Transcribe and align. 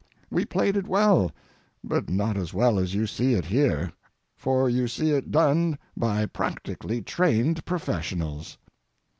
We 0.31 0.45
played 0.45 0.75
it 0.77 0.87
well, 0.87 1.31
but 1.83 2.09
not 2.09 2.35
as 2.35 2.55
well 2.55 2.79
as 2.79 2.95
you 2.95 3.05
see 3.05 3.35
it 3.35 3.45
here, 3.45 3.91
for 4.35 4.67
you 4.67 4.87
see 4.87 5.11
it 5.11 5.29
done 5.29 5.77
by 5.95 6.25
practically 6.25 7.03
trained 7.03 7.63
professionals. 7.65 8.57